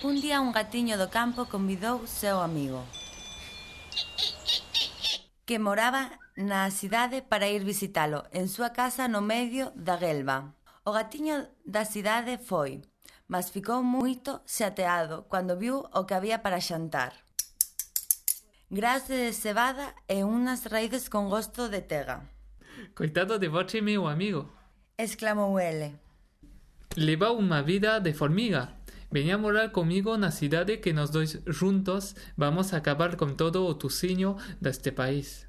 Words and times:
Un 0.00 0.20
día 0.20 0.40
un 0.40 0.52
gatiño 0.52 0.94
do 0.94 1.10
campo 1.10 1.50
convidou 1.50 2.06
seu 2.06 2.38
amigo 2.38 2.86
que 5.48 5.58
moraba 5.58 6.20
na 6.36 6.70
cidade 6.70 7.24
para 7.24 7.48
ir 7.48 7.64
visitalo 7.64 8.22
en 8.30 8.46
súa 8.46 8.70
casa 8.70 9.08
no 9.08 9.24
medio 9.24 9.72
da 9.74 9.96
Gelba. 9.96 10.54
O 10.84 10.92
gatiño 10.92 11.50
da 11.64 11.82
cidade 11.82 12.38
foi, 12.38 12.84
mas 13.26 13.50
ficou 13.50 13.82
moito 13.82 14.44
xateado 14.46 15.26
cando 15.26 15.58
viu 15.58 15.82
o 15.90 16.06
que 16.06 16.14
había 16.14 16.46
para 16.46 16.62
xantar. 16.62 17.26
Grase 18.70 19.18
de 19.18 19.32
cebada 19.32 19.98
e 20.06 20.22
unhas 20.22 20.68
raíces 20.70 21.10
con 21.10 21.26
gosto 21.26 21.66
de 21.66 21.82
tega. 21.82 22.22
Coitado 22.94 23.40
de 23.40 23.50
voxe 23.50 23.82
meu 23.82 24.06
amigo, 24.06 24.46
exclamou 24.94 25.58
ele. 25.58 25.98
Leva 26.94 27.34
unha 27.34 27.66
vida 27.66 27.98
de 28.04 28.12
formiga, 28.14 28.77
Veña 29.10 29.36
a 29.36 29.38
morar 29.38 29.72
comigo 29.72 30.20
na 30.20 30.28
cidade 30.28 30.84
que 30.84 30.92
nos 30.92 31.08
dois 31.08 31.40
juntos 31.48 32.12
vamos 32.36 32.76
a 32.76 32.84
acabar 32.84 33.16
con 33.16 33.40
todo 33.40 33.64
o 33.64 33.72
tuciño 33.72 34.36
deste 34.60 34.92
país. 34.92 35.48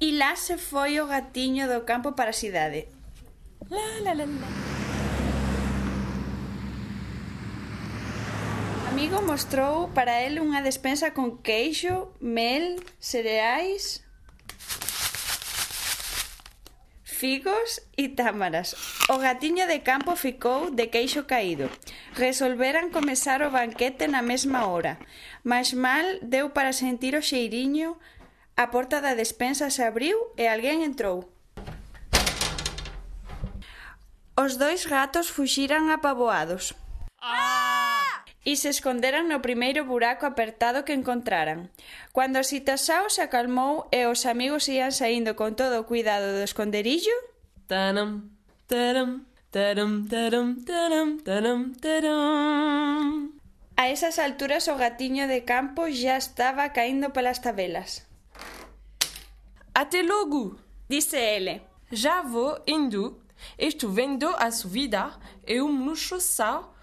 E 0.00 0.16
lá 0.16 0.32
se 0.36 0.56
foi 0.56 0.96
o 1.00 1.06
gatiño 1.06 1.68
do 1.68 1.84
campo 1.84 2.16
para 2.16 2.32
a 2.32 2.40
cidade. 2.40 2.88
La, 3.68 4.00
la, 4.00 4.12
la, 4.16 4.24
la. 4.24 4.48
Amigo 8.88 9.20
mostrou 9.20 9.92
para 9.92 10.24
el 10.24 10.40
unha 10.40 10.64
despensa 10.64 11.12
con 11.12 11.44
queixo, 11.44 12.16
mel, 12.24 12.80
cereais, 12.96 14.00
figos 17.16 17.80
e 17.96 18.12
támaras. 18.12 18.76
O 19.08 19.16
gatiño 19.16 19.64
de 19.64 19.80
campo 19.80 20.12
ficou 20.14 20.68
de 20.68 20.92
queixo 20.92 21.24
caído. 21.24 21.72
Resolveran 22.12 22.92
comezar 22.92 23.40
o 23.40 23.48
banquete 23.48 24.04
na 24.04 24.20
mesma 24.20 24.68
hora, 24.68 25.00
mas 25.40 25.72
mal 25.72 26.04
deu 26.20 26.52
para 26.52 26.76
sentir 26.76 27.16
o 27.16 27.24
xeiriño 27.24 27.96
A 28.56 28.68
porta 28.72 29.02
da 29.02 29.12
despensa 29.12 29.68
se 29.68 29.84
abriu 29.84 30.32
e 30.32 30.48
alguén 30.48 30.80
entrou. 30.80 31.28
Os 34.32 34.56
dois 34.56 34.88
gatos 34.88 35.28
fuxiran 35.28 35.92
apaboados. 35.92 36.72
Ah! 37.20 37.65
e 38.46 38.54
se 38.54 38.70
esconderan 38.70 39.26
no 39.26 39.42
primeiro 39.42 39.82
buraco 39.82 40.22
apertado 40.22 40.86
que 40.86 40.94
encontraran. 40.94 41.66
Cando 42.14 42.38
a 42.38 42.46
Sitasao 42.46 43.10
se 43.10 43.18
acalmou 43.18 43.90
e 43.90 44.06
os 44.06 44.22
amigos 44.22 44.70
ian 44.70 44.94
saindo 44.94 45.34
con 45.34 45.58
todo 45.58 45.82
o 45.82 45.88
cuidado 45.90 46.38
do 46.38 46.46
esconderillo... 46.46 47.10
Tanam, 47.66 48.30
taram, 48.70 49.26
taram, 49.50 50.06
taram, 50.06 50.54
taram, 50.62 51.18
taram, 51.18 51.74
taram. 51.74 53.34
A 53.74 53.90
esas 53.90 54.22
alturas 54.22 54.70
o 54.70 54.78
gatiño 54.78 55.26
de 55.26 55.42
campo 55.42 55.90
xa 55.90 56.14
estaba 56.14 56.70
caindo 56.70 57.10
polas 57.10 57.42
tabelas. 57.42 58.06
Até 59.74 60.06
logo, 60.06 60.54
dice 60.86 61.18
ele. 61.18 61.66
Já 61.90 62.22
vou 62.22 62.62
indo, 62.66 63.18
estou 63.58 63.90
vendo 63.90 64.30
a 64.38 64.54
subida 64.54 65.18
e 65.46 65.60
um 65.60 65.84
luxo 65.84 66.20
sal 66.22 66.75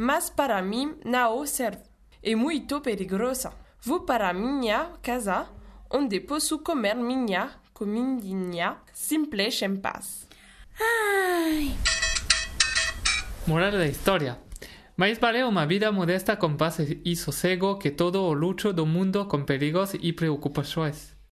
mas 0.00 0.30
para 0.30 0.62
mim 0.62 0.96
não 1.04 1.44
serve. 1.46 1.84
É 2.22 2.34
muito 2.34 2.80
perigosa. 2.80 3.52
Vou 3.82 4.00
para 4.00 4.32
minha 4.32 4.92
casa, 5.02 5.46
onde 5.90 6.20
posso 6.20 6.60
comer 6.60 6.96
minha 6.96 7.50
comidinha 7.72 8.78
simples 8.94 9.60
em 9.62 9.76
paz. 9.76 10.26
Ai, 10.80 11.76
Moral 13.46 13.72
da 13.72 13.86
historia. 13.86 14.38
Mais 14.96 15.18
vale 15.18 15.44
unha 15.44 15.66
vida 15.66 15.92
modesta 15.92 16.36
con 16.36 16.56
paz 16.56 16.80
e 16.80 17.16
sossego 17.16 17.78
que 17.78 17.90
todo 17.90 18.24
o 18.24 18.32
lucho 18.32 18.72
do 18.72 18.84
mundo 18.84 19.28
con 19.28 19.44
perigos 19.44 19.94
e 19.94 20.12
preocupações. 20.12 21.19